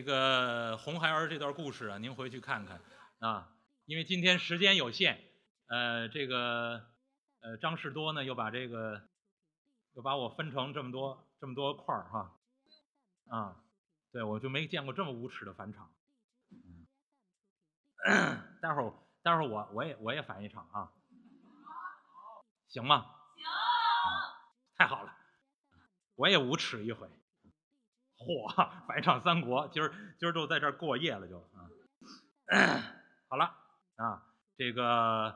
[0.00, 2.80] 这个红孩儿这段故事啊，您回去看看
[3.18, 3.52] 啊，
[3.84, 5.20] 因为今天时间有限，
[5.66, 6.86] 呃，这个
[7.42, 9.02] 呃张士多呢又把这个
[9.92, 12.34] 又把我分成这么多这么多块儿哈，
[13.28, 13.62] 啊，
[14.10, 15.92] 对我就没见过这么无耻的返场。
[18.62, 20.92] 待会儿待会儿我我也我也返一场啊，
[22.68, 23.04] 行吗？
[23.36, 23.44] 行，
[24.78, 25.14] 太好了，
[26.14, 27.06] 我也无耻一回。
[28.20, 31.64] 嚯，返场三国，今儿今儿就在这儿过夜了，就啊，
[33.28, 33.44] 好了
[33.96, 34.22] 啊，
[34.58, 35.34] 这个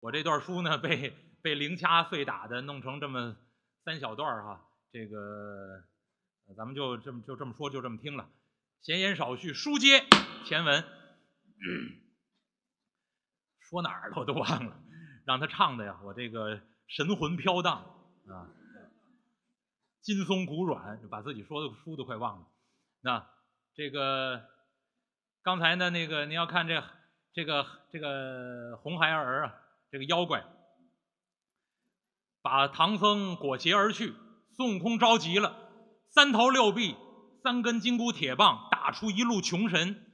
[0.00, 3.36] 我这段书呢，被被零掐碎打的弄成这么
[3.84, 5.84] 三小段哈，这个
[6.56, 8.26] 咱们就这么就这么说，就这么听了。
[8.80, 10.04] 闲言少叙，书接
[10.46, 10.84] 前文，
[13.60, 14.80] 说哪儿了我都忘了，
[15.26, 17.82] 让他唱的呀，我这个神魂飘荡
[18.26, 18.48] 啊。
[20.06, 22.46] 筋松骨软，把自己说的书都快忘了。
[23.00, 23.26] 那
[23.74, 24.40] 这个
[25.42, 26.80] 刚才呢，那个您要看这
[27.32, 29.54] 这个这个红孩儿啊，
[29.90, 30.44] 这个妖怪
[32.40, 34.14] 把唐僧裹挟而去，
[34.56, 35.56] 孙悟空着急了，
[36.08, 36.94] 三头六臂、
[37.42, 40.04] 三根金箍铁棒打出一路穷神。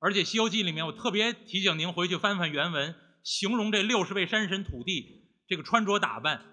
[0.00, 2.94] 而且《西游记》里面，我特别提醒您回去翻翻原文，
[3.24, 6.44] 形容这六十位山神土地这个穿着打扮。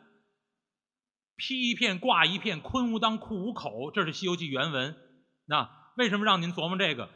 [1.38, 4.98] 披一片挂一片，坤无当库无口，这是《西游记》原文。
[5.46, 7.10] 那为什么让您琢磨这个？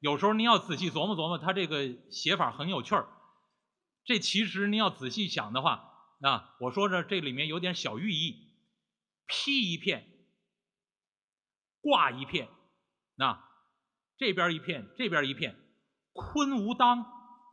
[0.00, 3.08] 有时候您要仔细琢磨琢磨，它这个写法很有趣儿。
[4.04, 8.48] 这其实您要仔细想的话，那我说这这里面有点小寓意。
[9.26, 10.08] 披一片，
[11.80, 12.48] 挂一片，
[13.14, 13.44] 那
[14.16, 15.54] 这边一片，这边一片，
[16.12, 17.04] 坤无当，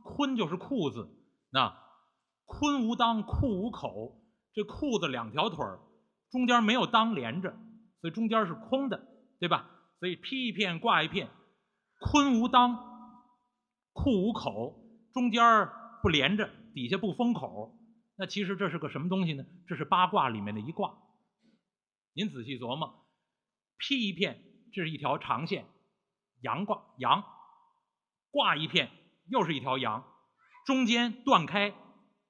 [0.04, 1.08] 坤就是裤子，
[1.52, 1.78] 那
[2.46, 4.22] 坤无当裤无口，
[4.54, 5.82] 这裤子两条腿儿。
[6.36, 7.52] 中间没有裆连着，
[8.02, 9.08] 所以中间是空的，
[9.40, 9.72] 对吧？
[10.02, 11.30] 所以披一片挂一片，
[12.02, 12.76] 坤无裆，
[13.94, 14.84] 库无口，
[15.14, 15.42] 中间
[16.04, 17.80] 不连着，底下不封口。
[18.18, 19.46] 那其实这是个什么东西呢？
[19.66, 20.98] 这是八卦里面的一卦。
[22.14, 23.06] 您仔细琢磨，
[23.78, 24.44] 披一片，
[24.74, 25.66] 这是一条长线，
[26.42, 27.24] 阳卦，阳；
[28.30, 28.92] 挂一片，
[29.30, 30.04] 又是一条阳，
[30.66, 31.74] 中间断开，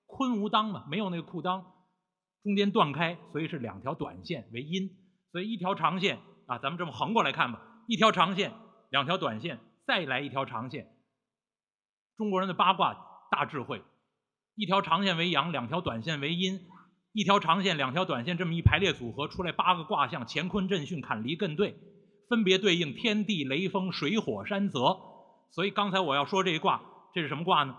[0.05, 1.73] 坤无裆嘛，没有那个裤裆。
[2.45, 4.91] 中间断开，所以是两条短线为阴，
[5.31, 8.53] 所以一条长线啊，咱们这么横过来看吧，一条长线，
[8.91, 10.93] 两条短线，再来一条长线。
[12.15, 12.95] 中国人的八卦
[13.31, 13.81] 大智慧，
[14.53, 16.59] 一条长线为阳，两条短线为阴，
[17.13, 21.75] 一条长线，两条短线，这么一排列组合出来八个卦象：乾坤震巽坎离艮兑，
[22.29, 24.99] 分别对应天地雷风水火山泽。
[25.49, 27.75] 所以刚才我要说这一卦，这是什么卦呢？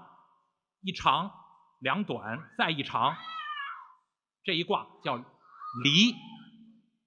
[0.82, 1.30] 一长
[1.78, 3.14] 两短，再一长。
[4.46, 6.12] 这一卦叫离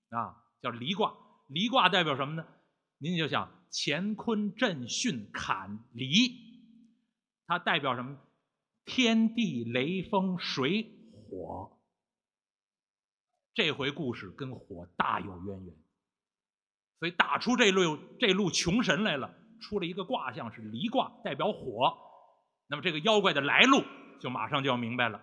[0.10, 1.16] 啊，叫离卦。
[1.48, 2.46] 离卦代表什么呢？
[2.98, 6.10] 您就想乾坤震巽坎离，
[7.48, 8.20] 它代表什么？
[8.84, 10.84] 天地雷风水
[11.14, 11.80] 火。
[13.54, 15.76] 这回故事跟火大有渊源，
[17.00, 21.98] 所以打出这路这路穷神来了，出了一个卦象是离卦，代表火。
[22.68, 23.82] 那么这个妖怪的来路
[24.20, 25.22] 就马上就要明白了。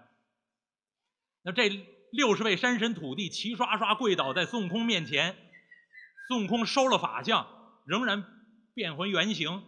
[1.43, 1.95] 那这。
[2.13, 5.37] 六十位山神土地齐刷刷跪倒在孙悟空面前，
[6.29, 7.47] 孙悟空收了法相，
[7.85, 8.25] 仍然
[8.75, 9.63] 变回原形，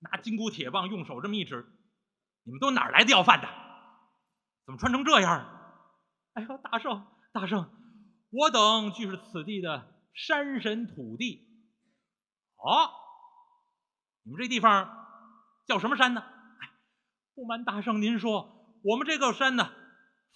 [0.00, 1.66] 拿金箍铁棒用手这么一指
[2.44, 3.48] ：“你们都哪来的要饭的？
[4.66, 5.58] 怎么穿成这样？”
[6.34, 7.70] 哎呦，大圣，大圣，
[8.30, 11.46] 我等俱是此地的山神土地。
[12.56, 12.90] 哦，
[14.24, 15.06] 你们这地方
[15.66, 16.20] 叫什么山呢？
[16.20, 16.70] 哎，
[17.34, 19.72] 不瞒大圣您说，我们这个山呢。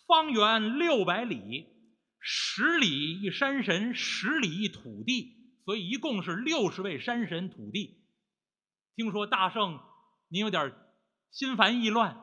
[0.06, 1.66] 方圆六百里，
[2.20, 5.34] 十里一山神，十里一土地，
[5.64, 8.02] 所以一共是六十位山神土地。
[8.96, 9.80] 听说大圣
[10.28, 10.72] 您有点
[11.30, 12.22] 心烦意乱，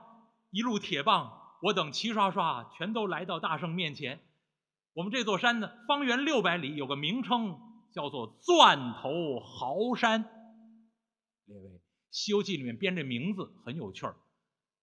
[0.51, 1.31] 一路铁棒，
[1.63, 4.21] 我等齐刷刷全都来到大圣面前。
[4.93, 7.59] 我们这座山呢，方圆六百里有个名称，
[7.93, 10.21] 叫做钻头豪山。
[11.45, 11.69] 列位，
[12.11, 14.15] 《西游记》里面编这名字很有趣儿。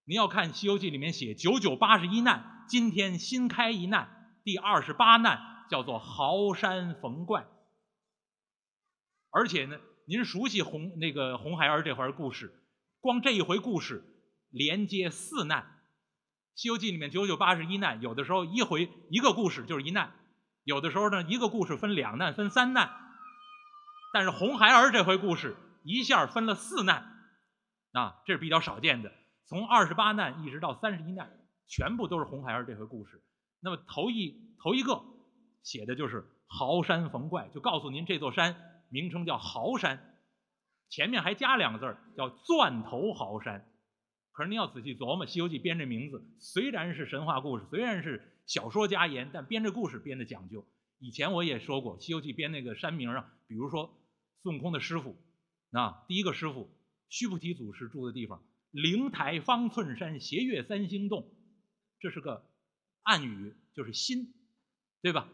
[0.08, 7.46] 您要看《西游记》里面写九九八十一难，今天新开一难，第二十八难叫做豪山逢怪。
[9.31, 12.64] 而且呢，您熟悉红那个红孩儿这回故事，
[13.02, 14.02] 光这一回故事
[14.49, 15.60] 连接四难，
[16.54, 20.14] 《西游记》里面九九八十一难，有的时候一回一个故事就是一难，
[20.64, 22.90] 有的时候呢一个故事分两难分三难，
[24.14, 27.26] 但是红孩儿这回故事一下分了四难，
[27.93, 29.12] 啊，这是比较少见的。
[29.48, 31.30] 从二十八难一直到三十一难，
[31.66, 33.22] 全部都是红孩儿这回故事。
[33.60, 35.02] 那么头一头一个
[35.62, 40.16] 写的就是豪山逢怪，就告诉您这座山名称叫豪山。
[40.90, 43.66] 前面还加两个字儿叫钻头豪山。
[44.32, 50.66] 可是您要仔细琢磨，《西游记》编这名字虽然是神话故事，虽然是小说家言，但编这故事编的讲究。
[50.98, 53.98] 以前我也说过，《西游记》编那个山名啊，比如说
[54.42, 55.16] 孙悟空的师傅，
[55.72, 56.70] 啊，第一个师傅
[57.08, 61.34] 须菩提祖师住的地方，灵台方寸山，斜月三星洞，
[62.00, 62.50] 这是个
[63.02, 64.34] 暗语，就是心，
[65.00, 65.28] 对吧？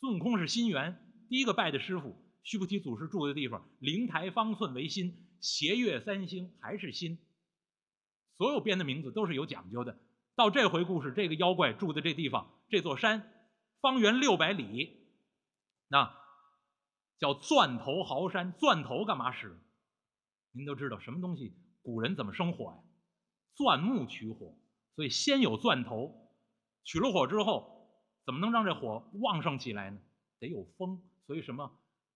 [0.00, 0.98] 孙悟空是心猿，
[1.28, 7.18] 第一个拜的师傅，须菩提祖师住的地方，灵台方寸为心，斜月三星还是心。
[8.36, 9.98] 所有编的名字都是有讲究的。
[10.34, 13.32] 到这回故事，这个妖怪住的这地方，这座山
[13.80, 15.06] 方圆六百里，
[15.88, 16.12] 那
[17.18, 18.52] 叫钻头豪山。
[18.58, 19.56] 钻头干嘛使？
[20.50, 21.54] 您都知道什么东西？
[21.84, 22.78] 古人怎么生火呀？
[23.54, 24.56] 钻木取火，
[24.96, 26.32] 所以先有钻头，
[26.82, 27.88] 取了火之后，
[28.26, 30.00] 怎么能让这火旺盛起来呢？
[30.40, 31.00] 得有风。
[31.28, 31.70] 所以什么？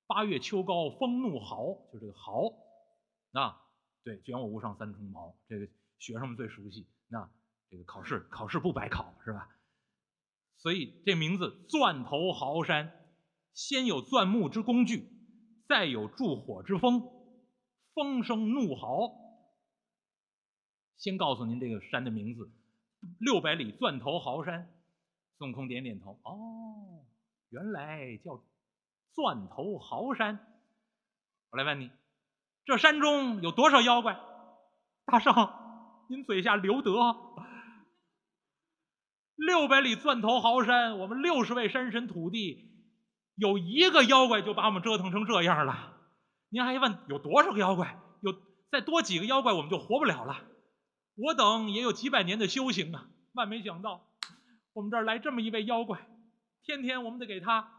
[0.08, 2.42] 八月秋高风怒号，就这个号。
[3.32, 3.62] 啊，
[4.02, 5.68] 对，卷我屋上三重茅，这个。
[6.00, 7.28] 学生们最熟悉，那
[7.68, 9.48] 这个考试考试不白考是吧？
[10.56, 12.92] 所以这名字钻头豪山，
[13.52, 15.10] 先有钻木之工具，
[15.66, 17.02] 再有助火之风，
[17.94, 19.27] 风声怒号。
[20.98, 22.50] 先告诉您这个山的名字，
[23.20, 24.74] 六百里钻头豪山。
[25.38, 27.06] 孙悟空点点头，哦，
[27.50, 28.42] 原来叫
[29.14, 30.40] 钻头豪山。
[31.50, 31.92] 我来问你，
[32.64, 34.18] 这山中有多少妖怪？
[35.06, 35.32] 大圣。
[36.10, 37.14] 您嘴下留德，
[39.36, 42.72] 六百里钻头豪山，我们六十位山神土地，
[43.36, 45.96] 有一个妖怪就把我们折腾成这样了。
[46.48, 48.00] 您还问有多少个妖怪？
[48.22, 48.34] 有
[48.72, 50.42] 再多几个妖怪，我们就活不了了。
[51.18, 54.06] 我等也有几百年的修行啊，万没想到
[54.72, 56.08] 我们这儿来这么一位妖怪，
[56.62, 57.70] 天天我们得给他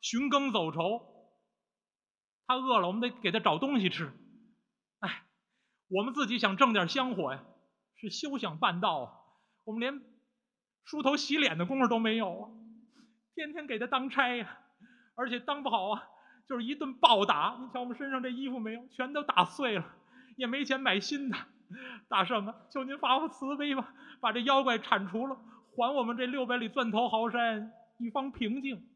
[0.00, 1.02] 寻耕走仇，
[2.46, 4.12] 他饿了我们得给他找东西吃。
[5.00, 5.24] 哎，
[5.88, 7.44] 我们自己想挣点香火呀。
[7.96, 9.12] 是休想办到啊！
[9.64, 10.02] 我们连
[10.84, 12.50] 梳头洗脸的功夫都没有啊！
[13.34, 14.58] 天天给他当差呀，
[15.14, 16.02] 而且当不好啊，
[16.46, 17.56] 就是一顿暴打。
[17.62, 19.94] 你瞧我们身上这衣服没有，全都打碎了，
[20.36, 21.38] 也没钱买新的。
[22.08, 25.36] 大圣啊，求您发发慈悲吧，把这妖怪铲除了，
[25.76, 28.88] 还我们这六百里钻头豪山一方平静。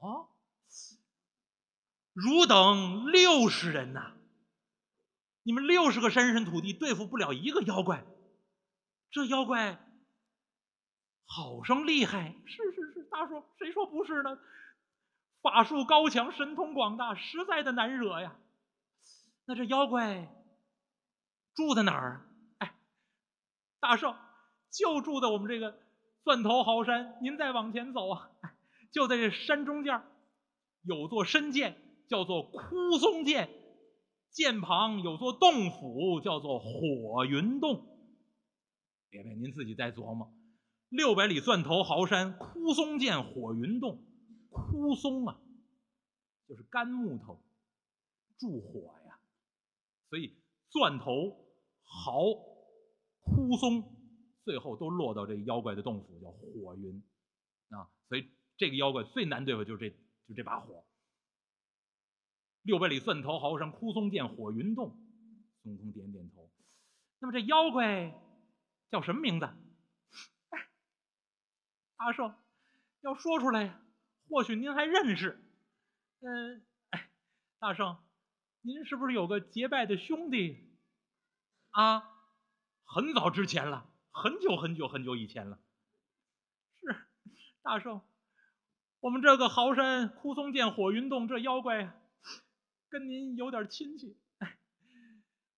[0.00, 0.28] 哦，
[2.12, 4.12] 汝等六十人呐！
[5.42, 8.04] 你们六十个山神土地对付不了一个妖怪，
[9.10, 9.78] 这妖怪
[11.24, 12.34] 好生厉害！
[12.46, 14.38] 是是是，大叔，谁说不是呢？
[15.40, 18.36] 法术高强，神通广大，实在的难惹呀。
[19.44, 20.28] 那这妖怪
[21.56, 22.28] 住在哪儿？
[22.58, 22.74] 哎，
[23.80, 24.14] 大圣
[24.70, 25.76] 就住在我们这个
[26.22, 27.18] 钻头豪山。
[27.22, 28.30] 您再往前走啊，
[28.92, 30.02] 就在这山中间
[30.82, 31.74] 有座深涧，
[32.08, 33.48] 叫做枯松涧。
[34.30, 37.86] 涧旁有座洞府，叫做火云洞。
[39.08, 40.30] 列位，您自己再琢磨。
[40.90, 44.04] 六百里钻头豪山，枯松涧，火云洞。
[44.50, 45.40] 枯松啊，
[46.46, 47.42] 就是干木头，
[48.38, 49.18] 助火呀。
[50.10, 50.36] 所以
[50.68, 51.45] 钻头
[51.86, 52.34] 豪、
[53.22, 53.82] 枯松，
[54.44, 57.02] 最后都落到这妖怪的洞府，叫火云
[57.70, 57.88] 啊。
[58.08, 59.96] 所以这个妖怪最难对付，就是这
[60.28, 60.84] 就这把火。
[62.62, 64.98] 六百里钻头豪山，枯松见，火云洞。
[65.62, 66.50] 孙悟空点点头。
[67.20, 68.12] 那么这妖怪
[68.90, 69.46] 叫什么名字？
[69.46, 70.68] 哎，
[71.96, 72.34] 阿圣
[73.00, 73.80] 要说出来，
[74.28, 75.42] 或许您还认识。
[76.20, 77.08] 嗯，哎，
[77.60, 77.96] 大圣，
[78.62, 80.65] 您是不是有个结拜的兄弟？
[81.76, 82.10] 啊，
[82.84, 85.58] 很早之前了，很久很久很久以前了。
[86.80, 87.06] 是，
[87.60, 88.00] 大圣，
[89.00, 92.02] 我们这个豪山枯松涧火云洞这妖怪。
[92.88, 94.16] 跟您有点亲戚，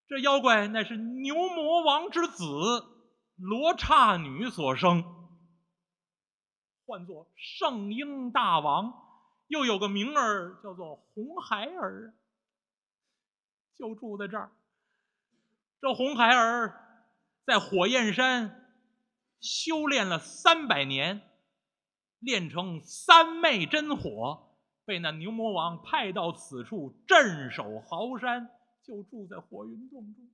[0.09, 2.45] 这妖怪乃是牛魔王之子
[3.37, 5.05] 罗刹女所生，
[6.85, 8.93] 唤作圣婴大王，
[9.47, 12.13] 又有个名儿叫做红孩儿，
[13.77, 14.51] 就住在这儿。
[15.81, 17.07] 这红孩儿
[17.45, 18.75] 在火焰山
[19.41, 21.23] 修炼了三百年，
[22.19, 24.45] 炼成三昧真火。
[24.85, 28.49] 被那牛魔王派到此处镇守豪山，
[28.83, 30.31] 就住在火云洞中。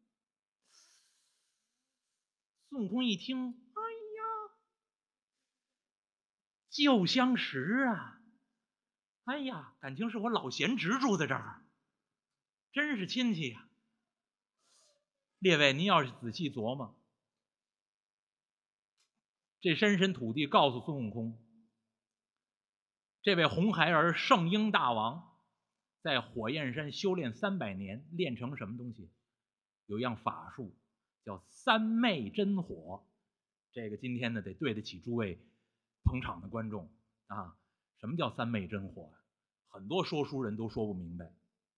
[2.69, 4.23] 孙悟空一听，哎呀，
[6.71, 8.21] 旧相识啊！
[9.25, 11.65] 哎呀，感情是我老贤侄住在这儿，
[12.73, 13.69] 真是亲戚呀！
[15.45, 16.97] 列位，您要是仔细琢磨，
[19.61, 21.39] 这山神土地告诉孙悟空。
[23.21, 25.37] 这位红孩儿圣婴大王，
[26.01, 29.11] 在火焰山修炼三百年，练成什么东西？
[29.85, 30.75] 有一样法术
[31.27, 33.07] 叫三昧真火。
[33.73, 35.39] 这个今天呢，得对得起诸位
[36.05, 36.91] 捧场的观众
[37.27, 37.55] 啊！
[38.01, 39.13] 什么叫三昧真火？
[39.69, 41.31] 很多说书人都说不明白。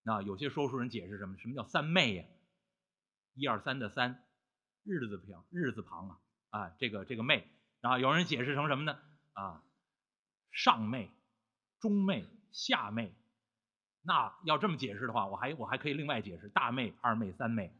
[0.03, 1.37] 那有些说书人解释什么？
[1.37, 2.25] 什么叫三昧呀？
[3.37, 4.23] 一二三的三，
[4.83, 7.47] 日字旁，日字旁啊啊，这个这个妹。
[7.79, 8.97] 然后有人解释成什么呢？
[9.33, 9.63] 啊，
[10.51, 11.11] 上妹、
[11.79, 13.13] 中妹、下妹。
[14.01, 17.71] 那要这么解释的话，我还我还可以另外解释：大妹、二妹、三妹。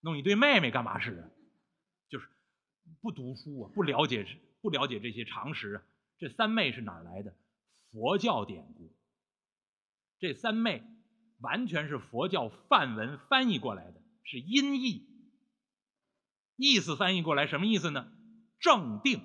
[0.00, 1.28] 弄一堆妹妹干嘛使啊？
[2.08, 2.28] 就是。
[3.02, 4.26] 不读书啊，不了解
[4.62, 5.82] 不了解这些常识啊。
[6.16, 7.34] 这三妹是哪来的？
[7.90, 8.90] 佛教典故。
[10.18, 10.82] 这三妹
[11.40, 15.06] 完全是佛教梵文翻译过来的，是音译。
[16.56, 18.10] 意思翻译过来什么意思呢？
[18.58, 19.22] 正定，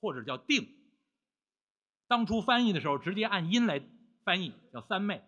[0.00, 0.68] 或者叫定。
[2.06, 3.82] 当初翻译的时候，直接按音来
[4.24, 5.22] 翻译，叫三昧。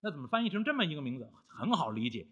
[0.00, 1.30] 那怎么翻译成这么一个名字？
[1.46, 2.26] 很好理解。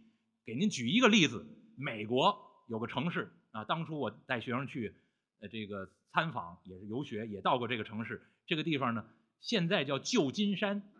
[0.44, 3.32] 给您举一个例子：美国有个城市。
[3.52, 4.96] 啊，当初我带学生去，
[5.40, 8.20] 呃，这个参访也是游学，也到过这个城市。
[8.46, 9.04] 这个地方呢，
[9.40, 10.90] 现在叫旧金山。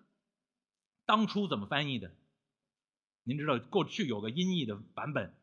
[1.07, 2.11] 当初怎么翻译的？
[3.23, 5.35] 您知道，过去有个音译的版本，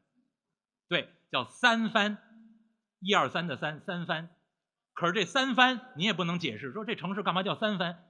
[0.87, 2.17] 对，叫三番，
[2.99, 4.29] 一二三的三，三番。
[4.93, 8.03] 可是这三番你也不能解释，说这城市干嘛叫三番？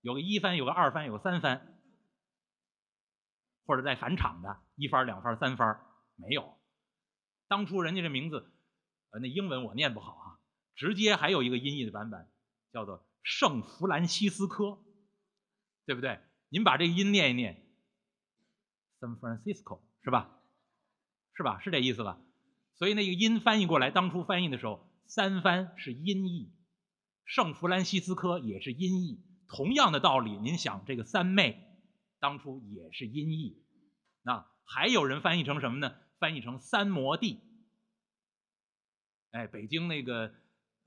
[0.00, 1.78] 有个一番，有个二番，有个三番，
[3.66, 5.80] 或者在返场的，一番、两番、三番，
[6.16, 6.56] 没有。
[7.48, 8.52] 当初人家这名字，
[9.10, 10.38] 呃，那英文我念不好啊，
[10.74, 12.30] 直接还有一个音译的版本，
[12.72, 14.78] 叫做圣弗兰西斯科，
[15.84, 16.20] 对不对？
[16.48, 17.62] 您把这个音念一念
[19.00, 20.40] ，San Francisco 是吧？
[21.34, 21.60] 是吧？
[21.60, 22.20] 是这意思吧？
[22.74, 26.52] 所以那个音翻译过来，当初翻译的时候，三番是音译，
[27.24, 31.76] 圣弗兰西斯科也是音译，同样的道理，您想这个三妹，
[32.20, 33.62] 当初也是音译，
[34.22, 35.94] 那还有人翻译成什么呢？
[36.18, 37.40] 翻译成三摩地，
[39.30, 40.32] 哎，北京那个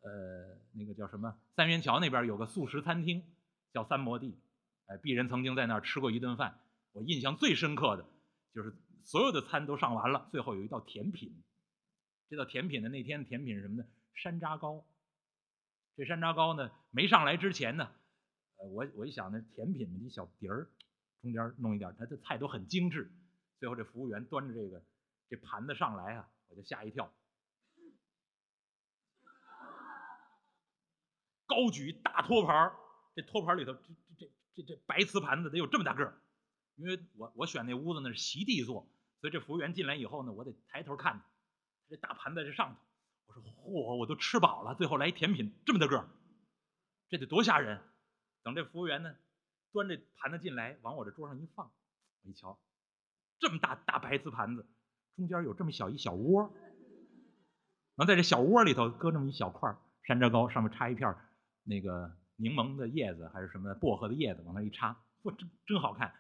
[0.02, 3.24] 呃那个叫什么三元桥那边有个素食餐厅
[3.74, 4.38] 叫三摩地，
[4.92, 6.60] 哎，鄙人曾经在那儿吃过一顿饭，
[6.92, 8.06] 我印象最深刻的
[8.54, 11.42] 就是所有的餐都上完了，最后有一道甜品，
[12.30, 13.88] 这道甜品的那天甜品是什么呢？
[14.14, 14.86] 山楂糕。
[15.96, 17.90] 这山楂糕呢没上来之前呢，
[18.58, 20.70] 呃，我我一想那甜品的一小碟儿，
[21.22, 23.10] 中间弄一点，它的菜都很精致，
[23.60, 24.84] 最后这服务员端着这个。
[25.30, 27.10] 这盘子上来啊，我就吓一跳，
[31.46, 32.70] 高举大托盘
[33.16, 33.72] 这托盘里头，
[34.56, 36.22] 这这白瓷盘子得有这么大个儿，
[36.76, 38.90] 因为我我选那屋子那是席地坐，
[39.20, 41.24] 所以这服务员进来以后呢，我得抬头看，
[41.90, 42.82] 这大盘在这上头，
[43.28, 46.10] 我说嚯，我都吃饱了，最后来一甜品这么大个儿，
[47.10, 47.82] 这得多吓人！
[48.44, 49.16] 等这服务员呢，
[49.72, 51.72] 端这盘子进来，往我这桌上一放，
[52.24, 52.60] 我一瞧，
[53.40, 54.68] 这么大大白瓷盘子。
[55.16, 56.52] 中间有这么小一小窝，
[57.96, 61.16] 能在这小窝里头搁这么一小块山楂糕，上面插一片
[61.64, 66.14] 那个柠檬的叶子还是什么薄荷的叶子，往那一插，哇，真真好看！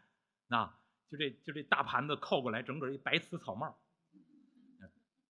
[0.49, 0.77] 啊
[1.09, 3.77] 就这就这大盘子扣过来，整个一白瓷草帽，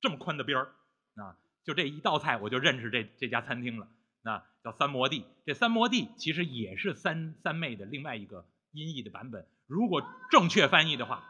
[0.01, 0.75] 这么宽的边儿，
[1.15, 3.87] 啊，就这一道菜我就认识这这家餐厅了，
[4.21, 5.25] 那叫三摩地。
[5.45, 9.47] 这三摩地其实也是三三妹的另外一个音译的版本。
[9.67, 11.23] 如果正确翻译的话，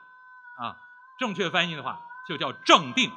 [0.57, 0.81] 啊，
[1.19, 2.07] 正确翻译的话。
[2.29, 3.09] 就叫正定。